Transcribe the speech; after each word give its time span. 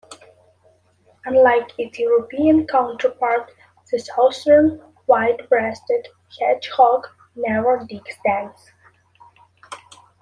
Unlike 1.25 1.73
its 1.77 1.99
European 1.99 2.65
counterpart, 2.65 3.51
the 3.91 3.99
Southern 3.99 4.79
white-breasted 5.05 6.07
hedgehog 6.39 7.05
never 7.35 7.85
digs 7.87 8.15
dens. 8.25 8.71